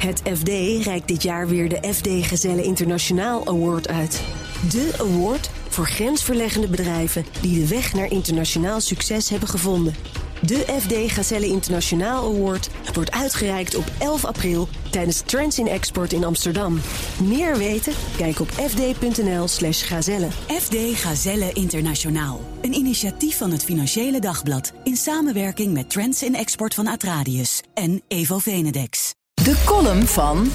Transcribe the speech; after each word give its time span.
Het 0.00 0.22
FD 0.38 0.48
reikt 0.84 1.08
dit 1.08 1.22
jaar 1.22 1.48
weer 1.48 1.68
de 1.68 1.92
FD 1.94 2.08
Gezelle 2.26 2.62
Internationaal 2.62 3.46
Award 3.46 3.88
uit. 3.88 4.22
De 4.70 4.92
award 4.98 5.50
voor 5.68 5.86
grensverleggende 5.86 6.68
bedrijven 6.68 7.24
die 7.40 7.60
de 7.60 7.68
weg 7.68 7.94
naar 7.94 8.10
internationaal 8.10 8.80
succes 8.80 9.28
hebben 9.28 9.48
gevonden. 9.48 9.94
De 10.42 10.56
FD 10.80 11.12
Gazelle 11.12 11.46
Internationaal 11.46 12.34
Award 12.34 12.70
wordt 12.94 13.10
uitgereikt 13.10 13.76
op 13.76 13.84
11 13.98 14.24
april 14.24 14.68
tijdens 14.90 15.20
Trends 15.20 15.58
in 15.58 15.68
Export 15.68 16.12
in 16.12 16.24
Amsterdam. 16.24 16.80
Meer 17.22 17.58
weten? 17.58 17.92
Kijk 18.16 18.40
op 18.40 18.50
fd.nl/slash 18.50 19.88
gazelle. 19.88 20.28
FD 20.46 20.76
Gazelle 20.94 21.52
Internationaal. 21.52 22.40
Een 22.60 22.74
initiatief 22.74 23.36
van 23.36 23.50
het 23.50 23.64
Financiële 23.64 24.20
Dagblad 24.20 24.72
in 24.84 24.96
samenwerking 24.96 25.72
met 25.72 25.90
Trends 25.90 26.22
in 26.22 26.34
Export 26.34 26.74
van 26.74 26.86
Atradius 26.86 27.62
en 27.74 28.02
Evo 28.08 28.38
Venedex. 28.38 29.18
De 29.44 29.62
column 29.64 30.06
van 30.06 30.46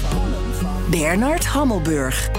Bernard 0.90 1.46
Hammelburg. 1.46 2.30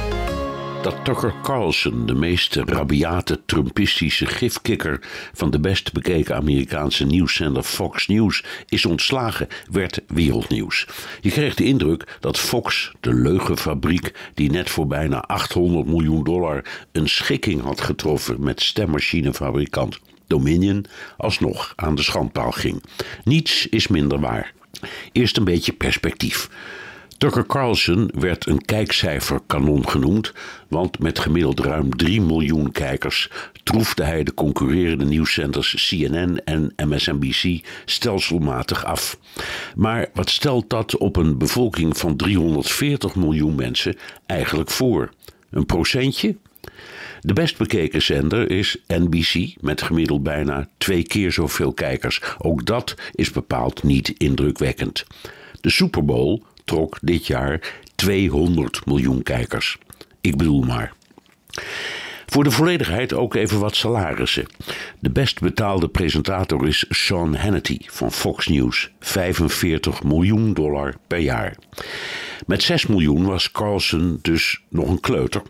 Dat 0.81 1.05
Tucker 1.05 1.33
Carlson, 1.43 2.05
de 2.05 2.13
meest 2.13 2.55
rabiate 2.55 3.45
Trumpistische 3.45 4.25
gifkikker 4.25 4.99
van 5.33 5.51
de 5.51 5.59
best 5.59 5.93
bekeken 5.93 6.35
Amerikaanse 6.35 7.05
nieuwszender 7.05 7.63
Fox 7.63 8.07
News, 8.07 8.43
is 8.67 8.85
ontslagen, 8.85 9.47
werd 9.71 10.01
wereldnieuws. 10.07 10.87
Je 11.21 11.31
kreeg 11.31 11.55
de 11.55 11.63
indruk 11.63 12.17
dat 12.19 12.39
Fox, 12.39 12.91
de 12.99 13.13
leugenfabriek 13.13 14.31
die 14.33 14.51
net 14.51 14.69
voor 14.69 14.87
bijna 14.87 15.21
800 15.21 15.87
miljoen 15.87 16.23
dollar 16.23 16.63
een 16.91 17.09
schikking 17.09 17.61
had 17.61 17.81
getroffen 17.81 18.43
met 18.43 18.61
stemmachinefabrikant 18.61 19.99
Dominion, 20.27 20.85
alsnog 21.17 21.73
aan 21.75 21.95
de 21.95 22.03
schandpaal 22.03 22.51
ging. 22.51 22.83
Niets 23.23 23.67
is 23.67 23.87
minder 23.87 24.19
waar. 24.19 24.53
Eerst 25.11 25.37
een 25.37 25.43
beetje 25.43 25.73
perspectief. 25.73 26.49
Tucker 27.17 27.45
Carlson 27.45 28.11
werd 28.13 28.47
een 28.47 28.65
kijkcijferkanon 28.65 29.89
genoemd, 29.89 30.33
want 30.67 30.99
met 30.99 31.19
gemiddeld 31.19 31.59
ruim 31.59 31.95
3 31.95 32.21
miljoen 32.21 32.71
kijkers 32.71 33.29
troefde 33.63 34.03
hij 34.03 34.23
de 34.23 34.33
concurrerende 34.33 35.05
nieuwscenters 35.05 35.87
CNN 35.89 36.41
en 36.43 36.73
MSNBC 36.87 37.65
stelselmatig 37.85 38.85
af. 38.85 39.17
Maar 39.75 40.09
wat 40.13 40.29
stelt 40.29 40.69
dat 40.69 40.97
op 40.97 41.15
een 41.15 41.37
bevolking 41.37 41.97
van 41.97 42.15
340 42.15 43.15
miljoen 43.15 43.55
mensen 43.55 43.95
eigenlijk 44.25 44.69
voor? 44.69 45.09
Een 45.49 45.65
procentje? 45.65 46.35
De 47.21 47.33
best 47.33 47.57
bekeken 47.57 48.01
zender 48.01 48.51
is 48.51 48.77
NBC 48.87 49.55
met 49.61 49.81
gemiddeld 49.81 50.23
bijna 50.23 50.67
twee 50.77 51.03
keer 51.03 51.31
zoveel 51.31 51.73
kijkers. 51.73 52.21
Ook 52.37 52.65
dat 52.65 52.95
is 53.11 53.31
bepaald 53.31 53.83
niet 53.83 54.09
indrukwekkend. 54.17 55.05
De 55.61 55.69
Super 55.69 56.05
Bowl 56.05 56.43
trok 56.65 56.97
dit 57.01 57.27
jaar 57.27 57.73
200 57.95 58.85
miljoen 58.85 59.23
kijkers. 59.23 59.77
Ik 60.21 60.35
bedoel 60.35 60.61
maar. 60.61 60.93
Voor 62.25 62.43
de 62.43 62.51
volledigheid 62.51 63.13
ook 63.13 63.35
even 63.35 63.59
wat 63.59 63.75
salarissen. 63.75 64.45
De 64.99 65.09
best 65.09 65.39
betaalde 65.39 65.87
presentator 65.87 66.67
is 66.67 66.85
Sean 66.89 67.35
Hannity 67.35 67.77
van 67.85 68.11
Fox 68.11 68.47
News, 68.47 68.91
45 68.99 70.03
miljoen 70.03 70.53
dollar 70.53 70.95
per 71.07 71.19
jaar. 71.19 71.55
Met 72.45 72.63
6 72.63 72.87
miljoen 72.87 73.25
was 73.25 73.51
Carlson 73.51 74.19
dus 74.21 74.61
nog 74.69 74.89
een 74.89 74.99
kleuter, 74.99 75.41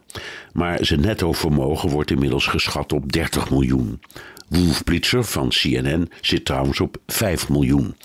maar 0.53 0.85
zijn 0.85 1.02
netto 1.02 1.31
vermogen 1.31 1.89
wordt 1.89 2.11
inmiddels 2.11 2.47
geschat 2.47 2.93
op 2.93 3.11
30 3.11 3.49
miljoen. 3.49 3.99
Wolf 4.47 4.83
Blitzer 4.83 5.23
van 5.23 5.49
CNN 5.49 6.09
zit 6.21 6.45
trouwens 6.45 6.80
op 6.80 6.97
5 7.08 7.49
miljoen. 7.49 7.95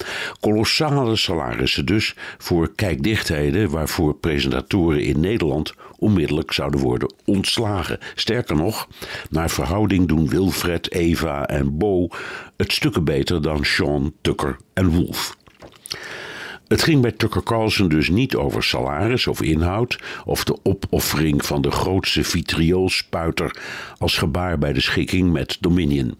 Kolossale 0.41 1.17
salarissen 1.17 1.87
dus 1.87 2.15
voor 2.39 2.75
kijkdichtheden 2.75 3.71
waarvoor 3.71 4.15
presentatoren 4.15 5.03
in 5.03 5.21
Nederland 5.21 5.75
onmiddellijk 5.99 6.53
zouden 6.53 6.81
worden 6.81 7.15
ontslagen. 7.25 7.99
Sterker 8.15 8.57
nog, 8.57 8.89
naar 9.31 9.51
verhouding 9.51 10.09
doen 10.09 10.29
Wilfred, 10.29 10.93
Eva 10.93 11.47
en 11.47 11.79
Bo 11.79 12.09
het 12.57 12.73
stukken 12.73 13.05
beter 13.05 13.43
dan 13.43 13.65
Sean, 13.65 14.13
Tucker 14.21 14.57
en 14.75 14.89
Wolf. 14.89 15.37
Het 16.73 16.83
ging 16.83 17.03
bij 17.03 17.13
Tucker 17.13 17.43
Carlson 17.43 17.89
dus 17.89 18.09
niet 18.09 18.37
over 18.37 18.63
salaris 18.63 19.27
of 19.27 19.43
inhoud 19.43 19.99
of 20.25 20.45
de 20.45 20.57
opoffering 20.63 21.45
van 21.45 21.63
de 21.63 21.71
grootste 21.71 22.25
vitrioolspuiter 22.25 23.57
als 23.99 24.17
gebaar 24.19 24.59
bij 24.59 24.73
de 24.73 24.81
schikking 24.81 25.33
met 25.33 25.57
Dominion. 25.61 26.19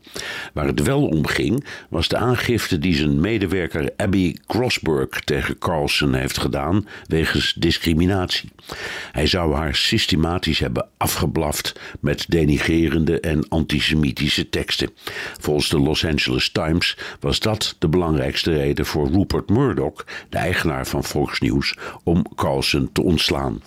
Waar 0.53 0.67
het 0.67 0.83
wel 0.83 1.07
om 1.07 1.27
ging 1.27 1.65
was 1.89 2.09
de 2.09 2.17
aangifte 2.17 2.79
die 2.79 2.95
zijn 2.95 3.21
medewerker 3.21 3.91
Abby 3.97 4.35
Grossberg 4.47 5.21
tegen 5.21 5.59
Carlson 5.59 6.15
heeft 6.15 6.39
gedaan 6.39 6.87
wegens 7.07 7.55
discriminatie. 7.59 8.51
Hij 9.13 9.27
zou 9.27 9.55
haar 9.55 9.75
systematisch 9.75 10.59
hebben 10.59 10.89
afgeblaft 10.97 11.81
met 12.01 12.25
denigerende 12.29 13.21
en 13.21 13.49
antisemitische 13.49 14.49
teksten. 14.49 14.91
Volgens 15.41 15.69
de 15.69 15.79
Los 15.79 16.05
Angeles 16.05 16.51
Times 16.51 16.97
was 17.21 17.41
dat 17.41 17.77
de 17.79 17.89
belangrijkste 17.89 18.53
reden 18.53 18.87
voor 18.87 19.11
Rupert 19.11 19.49
Murdoch, 19.49 20.05
de 20.29 20.41
eigenaar 20.43 20.87
van 20.87 21.05
Fox 21.05 21.41
News, 21.41 21.77
om 22.05 22.27
Carlson 22.35 22.89
te 22.93 23.03
ontslaan. 23.03 23.63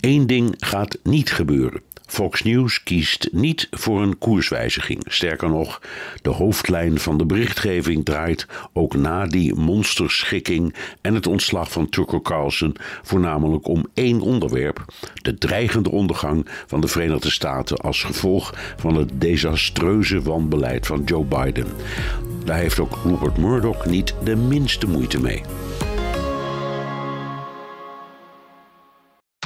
Eén 0.00 0.26
ding 0.26 0.54
gaat 0.58 0.98
niet 1.02 1.32
gebeuren. 1.32 1.82
Fox 2.06 2.42
News 2.42 2.82
kiest 2.82 3.28
niet 3.32 3.68
voor 3.70 4.02
een 4.02 4.18
koerswijziging. 4.18 5.02
Sterker 5.06 5.48
nog, 5.48 5.80
de 6.22 6.30
hoofdlijn 6.30 6.98
van 6.98 7.18
de 7.18 7.26
berichtgeving 7.26 8.04
draait 8.04 8.46
ook 8.72 8.94
na 8.94 9.26
die 9.26 9.54
monsterschikking 9.54 10.74
en 11.00 11.14
het 11.14 11.26
ontslag 11.26 11.70
van 11.70 11.88
Tucker 11.88 12.22
Carlson 12.22 12.76
voornamelijk 13.02 13.68
om 13.68 13.86
één 13.94 14.20
onderwerp: 14.20 14.84
de 15.22 15.38
dreigende 15.38 15.90
ondergang 15.90 16.46
van 16.66 16.80
de 16.80 16.88
Verenigde 16.88 17.30
Staten 17.30 17.76
als 17.76 18.02
gevolg 18.02 18.74
van 18.76 18.96
het 18.96 19.20
desastreuze 19.20 20.22
wanbeleid 20.22 20.86
van 20.86 21.02
Joe 21.04 21.24
Biden. 21.24 21.66
Daar 22.44 22.58
heeft 22.58 22.78
ook 22.78 22.98
Rupert 23.04 23.36
Murdoch 23.36 23.86
niet 23.86 24.14
de 24.24 24.36
minste 24.36 24.86
moeite 24.86 25.20
mee. 25.20 25.42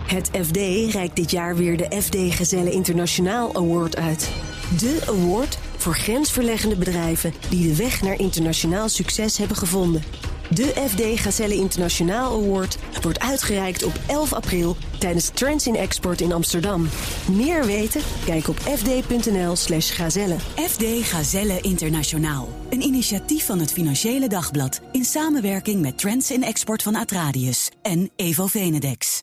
Het 0.08 0.30
FD 0.46 0.56
reikt 0.92 1.16
dit 1.16 1.30
jaar 1.30 1.56
weer 1.56 1.76
de 1.76 2.00
FD 2.02 2.16
Gezelle 2.34 2.70
Internationaal 2.70 3.54
Award 3.54 3.96
uit. 3.96 4.30
De 4.78 5.00
award 5.06 5.58
voor 5.76 5.94
grensverleggende 5.94 6.76
bedrijven 6.76 7.32
die 7.48 7.68
de 7.68 7.76
weg 7.76 8.02
naar 8.02 8.18
internationaal 8.18 8.88
succes 8.88 9.38
hebben 9.38 9.56
gevonden. 9.56 10.02
De 10.50 10.64
FD 10.88 11.20
Gazelle 11.20 11.54
Internationaal 11.54 12.42
Award 12.42 12.78
wordt 13.02 13.20
uitgereikt 13.20 13.84
op 13.84 13.92
11 14.06 14.32
april 14.32 14.76
tijdens 14.98 15.28
Trends 15.28 15.66
in 15.66 15.76
Export 15.76 16.20
in 16.20 16.32
Amsterdam. 16.32 16.88
Meer 17.32 17.66
weten? 17.66 18.00
Kijk 18.24 18.48
op 18.48 18.58
fd.nl/slash 18.58 19.96
gazelle. 19.96 20.36
FD 20.56 20.84
Gazelle 21.02 21.60
Internationaal. 21.60 22.48
Een 22.70 22.82
initiatief 22.82 23.46
van 23.46 23.58
het 23.58 23.72
Financiële 23.72 24.28
Dagblad 24.28 24.80
in 24.92 25.04
samenwerking 25.04 25.80
met 25.80 25.98
Trends 25.98 26.30
in 26.30 26.42
Export 26.42 26.82
van 26.82 26.96
Atradius 26.96 27.70
en 27.82 28.10
Evo 28.16 28.46
Venedex. 28.46 29.22